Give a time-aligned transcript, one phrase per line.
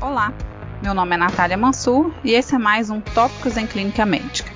[0.00, 0.32] Olá,
[0.80, 4.48] meu nome é Natália Mansur e esse é mais um Tópicos em Clínica Médica.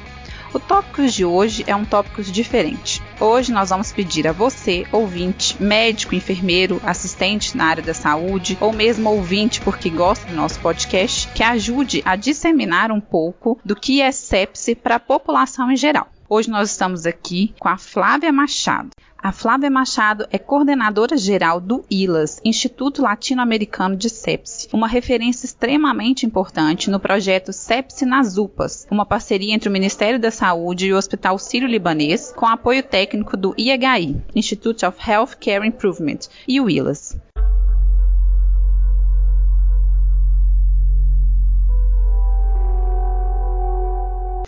[0.55, 3.03] O Tópicos de hoje é um tópico diferente.
[3.19, 8.73] Hoje nós vamos pedir a você, ouvinte, médico, enfermeiro, assistente na área da saúde ou
[8.73, 14.01] mesmo ouvinte porque gosta do nosso podcast, que ajude a disseminar um pouco do que
[14.01, 16.12] é sepse para a população em geral.
[16.35, 18.89] Hoje nós estamos aqui com a Flávia Machado.
[19.19, 26.25] A Flávia Machado é coordenadora geral do ILAS, Instituto Latino-Americano de Sepsi, uma referência extremamente
[26.25, 30.97] importante no projeto Sepsi nas UPAs, uma parceria entre o Ministério da Saúde e o
[30.97, 37.15] Hospital Sírio-Libanês, com apoio técnico do IHI, Institute of Health Care Improvement, e o ILAS.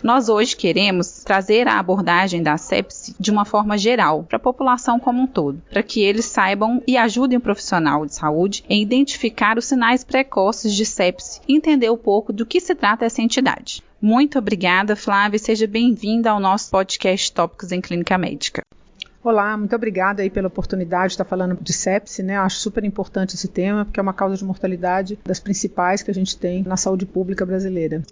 [0.05, 4.99] Nós hoje queremos trazer a abordagem da sepse de uma forma geral para a população
[4.99, 9.57] como um todo, para que eles saibam e ajudem o profissional de saúde em identificar
[9.57, 13.81] os sinais precoces de sepse e entender um pouco do que se trata essa entidade.
[13.99, 18.61] Muito obrigada, Flávia, e seja bem-vinda ao nosso podcast Tópicos em Clínica Médica.
[19.23, 22.37] Olá, muito obrigada aí pela oportunidade de estar falando de sepse, né?
[22.37, 26.13] Acho super importante esse tema, porque é uma causa de mortalidade das principais que a
[26.13, 28.03] gente tem na saúde pública brasileira.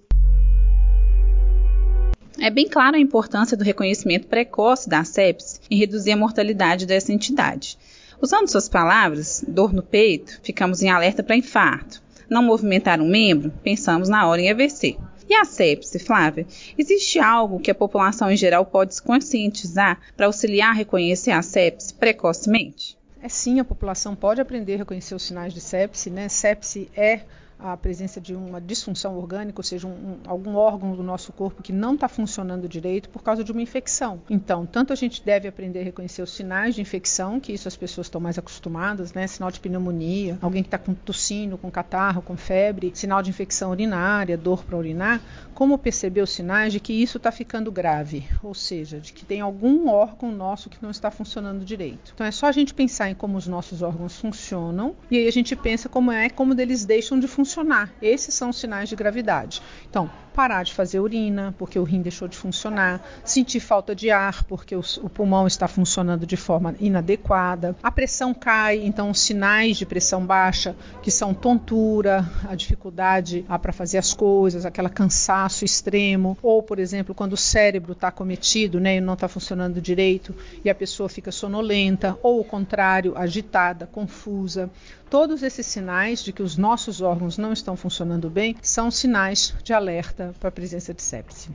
[2.44, 7.14] É bem clara a importância do reconhecimento precoce da sepse em reduzir a mortalidade dessa
[7.14, 7.78] entidade.
[8.22, 12.04] Usando suas palavras, dor no peito, ficamos em alerta para infarto.
[12.30, 14.98] Não movimentar um membro, pensamos na hora em AVC.
[15.30, 16.46] E a sepse, Flávia?
[16.78, 21.42] Existe algo que a população em geral pode se conscientizar para auxiliar a reconhecer a
[21.42, 22.98] sepse precocemente?
[23.22, 26.28] É sim, a população pode aprender a reconhecer os sinais de sepse, né?
[26.28, 27.22] Sepse é
[27.64, 31.64] a presença de uma disfunção orgânica, ou seja, um, um, algum órgão do nosso corpo
[31.64, 34.22] que não está funcionando direito por causa de uma infecção.
[34.30, 37.78] Então, tanto a gente deve aprender a reconhecer os sinais de infecção, que isso as
[37.78, 39.26] pessoas estão mais acostumadas, né?
[39.28, 43.72] Sinal de pneumonia, alguém que está com tossino, com catarro, com febre, sinal de infecção
[43.72, 45.22] urinária, dor para urinar,
[45.54, 49.40] como perceber os sinais de que isso está ficando grave, ou seja, de que tem
[49.40, 52.12] algum órgão nosso que não está funcionando direito.
[52.14, 55.32] Então, é só a gente pensar em como os nossos órgãos funcionam e aí a
[55.32, 57.94] gente pensa como é como eles deixam de funcionar funcionar.
[58.02, 59.62] Esses são os sinais de gravidade.
[59.88, 64.44] Então, parar de fazer urina, porque o rim deixou de funcionar, sentir falta de ar,
[64.46, 69.86] porque o, pulmão está funcionando de forma inadequada, a pressão cai, então os sinais de
[69.86, 76.64] pressão baixa, que são tontura, a dificuldade para fazer as coisas, aquele cansaço extremo, ou,
[76.64, 80.36] por exemplo, quando o cérebro está cometido né, e não está funcionando direito
[80.66, 84.70] e a pessoa fica sonolenta, ou o contrário, agitada, confusa.
[85.10, 89.72] Todos esses sinais de que os nossos órgãos não estão funcionando bem são sinais de
[89.72, 91.50] alerta para a presença de sepse.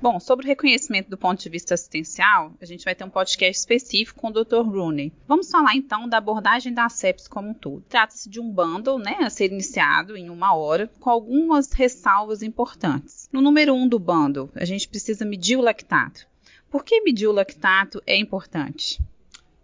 [0.00, 3.60] Bom, sobre o reconhecimento do ponto de vista assistencial, a gente vai ter um podcast
[3.60, 4.62] específico com o Dr.
[4.62, 5.12] Rooney.
[5.26, 7.84] Vamos falar então da abordagem da sepse como um todo.
[7.88, 13.28] Trata-se de um bundle, né, a ser iniciado em uma hora, com algumas ressalvas importantes.
[13.32, 16.26] No número 1 um do bundle, a gente precisa medir o lactato.
[16.70, 19.02] Por que medir o lactato é importante?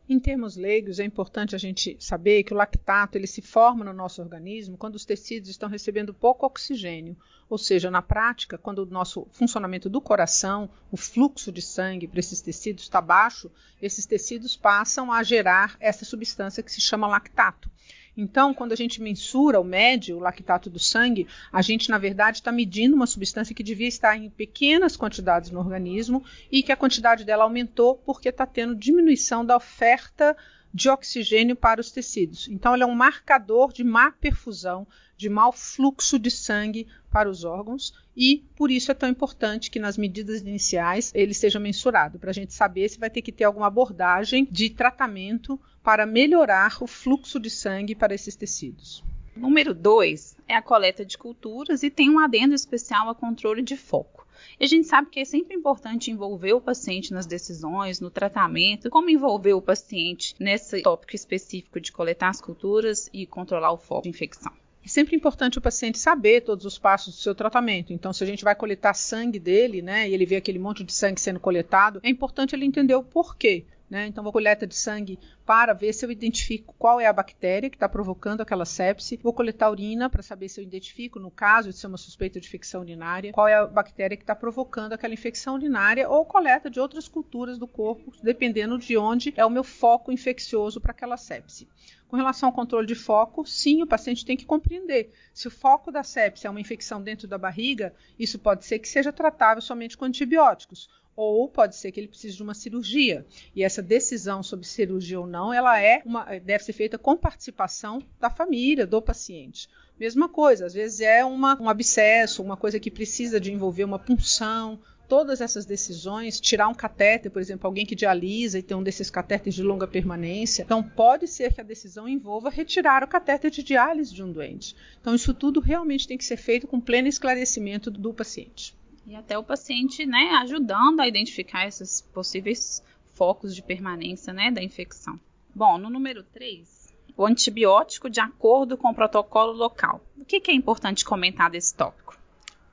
[0.08, 3.92] Em termos leigos, é importante a gente saber que o lactato ele se forma no
[3.92, 7.16] nosso organismo quando os tecidos estão recebendo pouco oxigênio.
[7.50, 12.20] Ou seja, na prática, quando o nosso funcionamento do coração, o fluxo de sangue para
[12.20, 13.50] esses tecidos está baixo,
[13.82, 17.68] esses tecidos passam a gerar essa substância que se chama lactato.
[18.16, 22.38] Então, quando a gente mensura o médio, o lactato do sangue, a gente, na verdade,
[22.38, 26.76] está medindo uma substância que devia estar em pequenas quantidades no organismo e que a
[26.76, 30.36] quantidade dela aumentou porque está tendo diminuição da oferta
[30.76, 32.48] de oxigênio para os tecidos.
[32.48, 37.44] Então, ele é um marcador de má perfusão, de mau fluxo de sangue para os
[37.44, 42.28] órgãos e por isso é tão importante que nas medidas iniciais ele seja mensurado, para
[42.28, 46.86] a gente saber se vai ter que ter alguma abordagem de tratamento para melhorar o
[46.86, 49.02] fluxo de sangue para esses tecidos.
[49.34, 53.78] Número 2 é a coleta de culturas e tem um adendo especial a controle de
[53.78, 54.25] foco.
[54.58, 58.90] E a gente sabe que é sempre importante envolver o paciente nas decisões, no tratamento,
[58.90, 64.02] como envolver o paciente nesse tópico específico de coletar as culturas e controlar o foco
[64.02, 64.52] de infecção.
[64.84, 67.92] É sempre importante o paciente saber todos os passos do seu tratamento.
[67.92, 70.92] Então, se a gente vai coletar sangue dele, né, e ele vê aquele monte de
[70.92, 73.64] sangue sendo coletado, é importante ele entender o porquê.
[73.88, 74.06] Né?
[74.06, 77.76] Então, vou coleta de sangue para ver se eu identifico qual é a bactéria que
[77.76, 79.18] está provocando aquela sepse.
[79.22, 82.48] Vou coletar urina para saber se eu identifico, no caso de ser uma suspeita de
[82.48, 86.80] infecção urinária, qual é a bactéria que está provocando aquela infecção urinária ou coleta de
[86.80, 91.68] outras culturas do corpo, dependendo de onde é o meu foco infeccioso para aquela sepse.
[92.08, 95.12] Com relação ao controle de foco, sim, o paciente tem que compreender.
[95.32, 98.88] Se o foco da sepse é uma infecção dentro da barriga, isso pode ser que
[98.88, 103.24] seja tratável somente com antibióticos ou pode ser que ele precise de uma cirurgia.
[103.54, 108.02] E essa decisão sobre cirurgia ou não, ela é uma, deve ser feita com participação
[108.20, 109.68] da família, do paciente.
[109.98, 113.98] Mesma coisa, às vezes é uma, um abscesso, uma coisa que precisa de envolver uma
[113.98, 114.78] punção,
[115.08, 119.08] todas essas decisões, tirar um catéter, por exemplo, alguém que dialisa e tem um desses
[119.08, 123.62] catéteres de longa permanência, então pode ser que a decisão envolva retirar o catéter de
[123.62, 124.76] diálise de um doente.
[125.00, 128.74] Então isso tudo realmente tem que ser feito com pleno esclarecimento do paciente.
[129.06, 132.82] E até o paciente, né, ajudando a identificar esses possíveis
[133.14, 135.18] focos de permanência, né, da infecção.
[135.54, 140.00] Bom, no número 3, o antibiótico de acordo com o protocolo local.
[140.18, 142.18] O que, que é importante comentar desse tópico?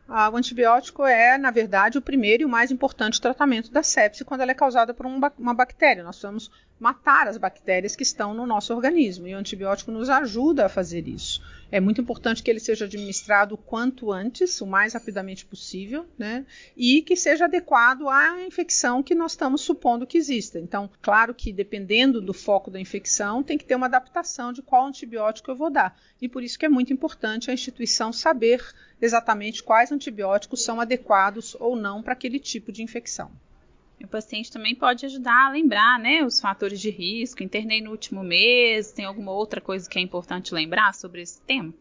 [0.08, 4.26] Ah, o antibiótico é, na verdade, o primeiro e o mais importante tratamento da sepse
[4.26, 6.04] quando ela é causada por uma bactéria.
[6.04, 10.66] Nós precisamos matar as bactérias que estão no nosso organismo e o antibiótico nos ajuda
[10.66, 11.42] a fazer isso.
[11.72, 16.46] É muito importante que ele seja administrado quanto antes, o mais rapidamente possível, né?
[16.78, 20.60] E que seja adequado à infecção que nós estamos supondo que exista.
[20.60, 24.86] Então, claro que dependendo do foco da infecção, tem que ter uma adaptação de qual
[24.86, 25.98] antibiótico eu vou dar.
[26.22, 28.64] E por isso que é muito importante a instituição saber
[29.02, 33.31] exatamente quais antibióticos são adequados ou não para aquele tipo de infecção.
[34.01, 37.42] O paciente também pode ajudar a lembrar, né, os fatores de risco.
[37.42, 41.74] Internei no último mês, tem alguma outra coisa que é importante lembrar sobre esse tema?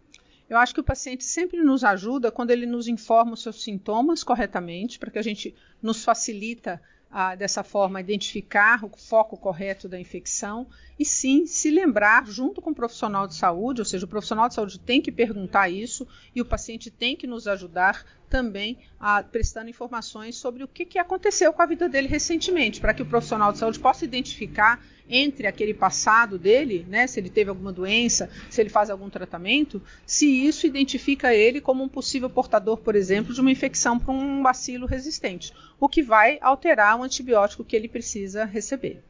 [0.49, 4.23] Eu acho que o paciente sempre nos ajuda quando ele nos informa os seus sintomas
[4.23, 6.81] corretamente, para que a gente nos facilita
[7.11, 10.67] ah, dessa forma, identificar o foco correto da infecção
[10.99, 14.55] e sim se lembrar, junto com o profissional de saúde, ou seja, o profissional de
[14.55, 19.69] saúde tem que perguntar isso e o paciente tem que nos ajudar também a, prestando
[19.69, 23.53] informações sobre o que, que aconteceu com a vida dele recentemente, para que o profissional
[23.53, 28.59] de saúde possa identificar entre aquele passado dele, né, se ele teve alguma doença, se
[28.59, 33.41] ele faz algum tratamento, se isso identifica ele como um possível portador, por exemplo, de
[33.43, 38.47] uma infecção por um bacilo resistente, o que vai alterar o antibiótico que ele precisa
[38.47, 39.03] receber.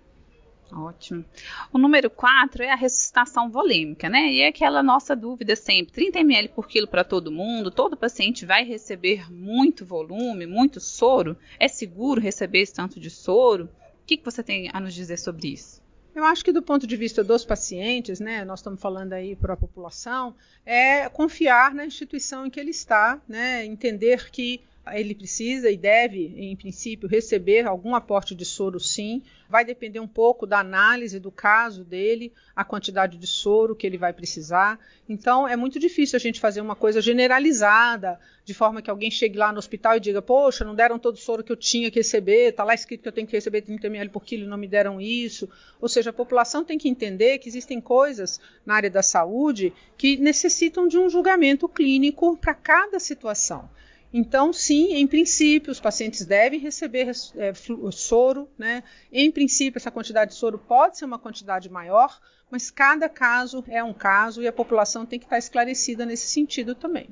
[0.74, 1.22] Ótimo.
[1.70, 4.32] O número 4 é a ressuscitação volêmica, né?
[4.32, 8.46] E é aquela nossa dúvida sempre: 30 ml por quilo para todo mundo, todo paciente
[8.46, 11.36] vai receber muito volume, muito soro?
[11.58, 13.64] É seguro receber esse tanto de soro?
[14.02, 15.82] O que, que você tem a nos dizer sobre isso?
[16.14, 19.54] Eu acho que do ponto de vista dos pacientes, né, nós estamos falando aí para
[19.54, 20.34] a população,
[20.64, 24.60] é confiar na instituição em que ele está, né, entender que
[24.90, 29.23] ele precisa e deve, em princípio, receber algum aporte de soro, sim.
[29.49, 33.96] Vai depender um pouco da análise do caso dele, a quantidade de soro que ele
[33.96, 34.81] vai precisar.
[35.08, 39.38] Então, é muito difícil a gente fazer uma coisa generalizada, de forma que alguém chegue
[39.38, 42.00] lá no hospital e diga: Poxa, não deram todo o soro que eu tinha que
[42.00, 44.67] receber, está lá escrito que eu tenho que receber 30 ml por quilo não me
[44.67, 45.49] deram isso.
[45.81, 50.17] Ou seja, a população tem que entender que existem coisas na área da saúde que
[50.17, 53.70] necessitam de um julgamento clínico para cada situação.
[54.12, 57.53] Então, sim, em princípio, os pacientes devem receber é,
[57.91, 58.82] soro, né?
[59.11, 62.20] Em princípio, essa quantidade de soro pode ser uma quantidade maior,
[62.50, 66.75] mas cada caso é um caso e a população tem que estar esclarecida nesse sentido
[66.75, 67.09] também.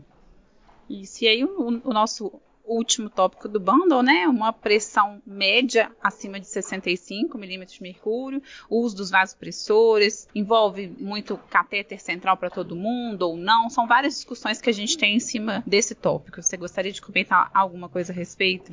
[0.90, 4.26] Isso, e aí o, o nosso último tópico do bundle, né?
[4.28, 11.36] Uma pressão média acima de 65 milímetros de mercúrio, o uso dos vasopressores, envolve muito
[11.50, 13.68] catéter central para todo mundo ou não.
[13.68, 16.42] São várias discussões que a gente tem em cima desse tópico.
[16.42, 18.72] Você gostaria de comentar alguma coisa a respeito?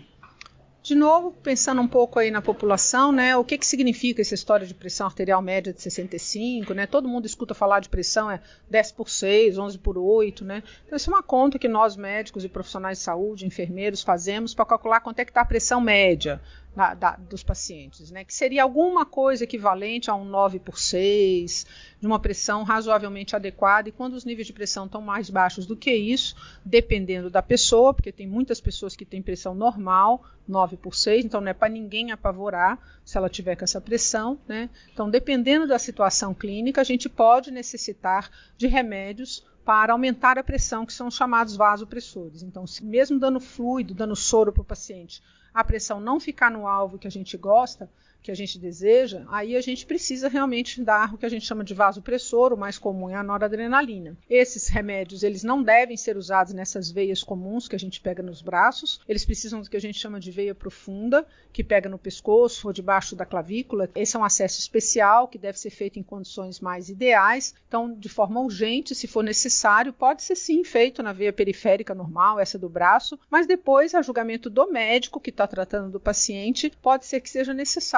[0.81, 3.35] De novo, pensando um pouco aí na população, né?
[3.35, 6.87] O que, que significa essa história de pressão arterial média de 65, né?
[6.87, 8.39] Todo mundo escuta falar de pressão é
[8.69, 10.63] 10 por 6, 11 por 8, né?
[10.85, 14.65] Então, isso é uma conta que nós médicos e profissionais de saúde, enfermeiros, fazemos para
[14.65, 16.41] calcular quanto é que está a pressão média
[16.77, 18.23] da, dos pacientes, né?
[18.23, 21.65] Que seria alguma coisa equivalente a um 9 por 6,
[21.99, 23.89] de uma pressão razoavelmente adequada.
[23.89, 27.93] E quando os níveis de pressão estão mais baixos do que isso, dependendo da pessoa,
[27.93, 31.67] porque tem muitas pessoas que têm pressão normal, 9 por 6, então não é para
[31.67, 34.69] ninguém apavorar se ela tiver com essa pressão, né?
[34.93, 40.85] Então, dependendo da situação clínica, a gente pode necessitar de remédios para aumentar a pressão,
[40.85, 42.43] que são os chamados vasopressores.
[42.43, 45.21] Então, se mesmo dando fluido, dando soro para o paciente,
[45.53, 47.89] a pressão não ficar no alvo que a gente gosta,
[48.21, 51.63] que a gente deseja, aí a gente precisa realmente dar o que a gente chama
[51.63, 54.17] de vasopressor, o mais comum é a noradrenalina.
[54.29, 58.41] Esses remédios, eles não devem ser usados nessas veias comuns que a gente pega nos
[58.41, 62.67] braços, eles precisam do que a gente chama de veia profunda, que pega no pescoço
[62.67, 63.89] ou debaixo da clavícula.
[63.95, 67.55] Esse é um acesso especial que deve ser feito em condições mais ideais.
[67.67, 72.39] Então, de forma urgente, se for necessário, pode ser sim feito na veia periférica normal,
[72.39, 77.05] essa do braço, mas depois, a julgamento do médico que está tratando do paciente, pode
[77.05, 77.53] ser que seja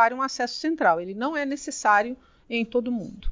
[0.10, 1.00] necessário um acesso central.
[1.00, 2.18] Ele não é necessário
[2.50, 3.30] em todo mundo.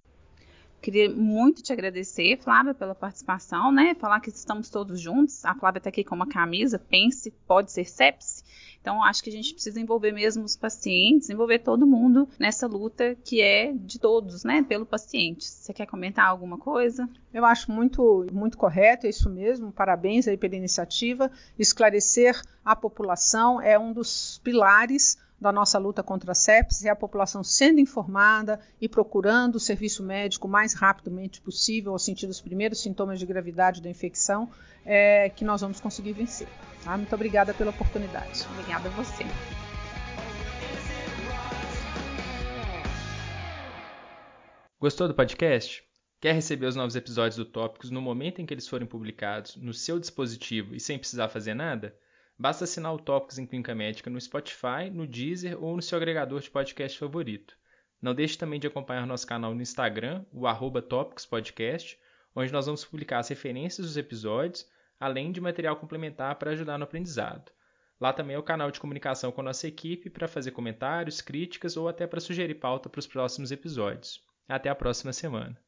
[0.79, 3.95] queria muito te agradecer, Flávia, pela participação, né?
[3.95, 5.43] Falar que estamos todos juntos.
[5.43, 8.43] A Flávia está aqui com uma camisa, pense, pode ser sepse.
[8.79, 13.15] Então, acho que a gente precisa envolver mesmo os pacientes, envolver todo mundo nessa luta
[13.15, 15.43] que é de todos, né, pelo paciente.
[15.43, 17.09] Você quer comentar alguma coisa?
[17.33, 19.73] Eu acho muito, muito correto, é isso mesmo.
[19.73, 21.29] Parabéns aí pela iniciativa.
[21.59, 26.95] Esclarecer a população é um dos pilares da nossa luta contra a sepsis é a
[26.95, 32.41] população sendo informada e procurando o serviço médico o mais rapidamente possível ao sentir os
[32.41, 34.49] primeiros sintomas de gravidade da infecção,
[34.83, 36.47] é, que nós vamos conseguir vencer.
[36.83, 36.97] Tá?
[36.97, 38.45] Muito obrigada pela oportunidade.
[38.53, 39.23] Obrigada a você.
[44.79, 45.83] Gostou do podcast?
[46.19, 49.73] Quer receber os novos episódios do Tópicos no momento em que eles forem publicados, no
[49.73, 51.95] seu dispositivo e sem precisar fazer nada?
[52.39, 56.39] Basta assinar o Tópicos em Clínica Médica no Spotify, no Deezer ou no seu agregador
[56.39, 57.57] de podcast favorito.
[57.99, 60.85] Não deixe também de acompanhar nosso canal no Instagram, o arroba
[61.27, 61.99] Podcast,
[62.35, 66.83] onde nós vamos publicar as referências dos episódios, além de material complementar para ajudar no
[66.83, 67.51] aprendizado.
[67.99, 71.75] Lá também é o canal de comunicação com a nossa equipe para fazer comentários, críticas
[71.75, 74.23] ou até para sugerir pauta para os próximos episódios.
[74.47, 75.59] Até a próxima semana.